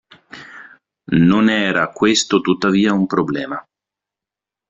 [1.15, 3.63] Non era questo tuttavia un problema.